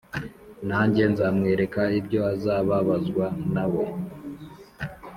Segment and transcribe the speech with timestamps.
[0.67, 3.83] nanjye nzamwereka ibyo azababazwa na we